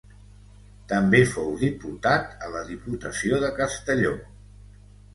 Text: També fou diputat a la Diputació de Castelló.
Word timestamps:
També 0.93 1.19
fou 1.33 1.53
diputat 1.65 2.35
a 2.47 2.51
la 2.57 2.65
Diputació 2.73 3.45
de 3.47 3.55
Castelló. 3.63 4.19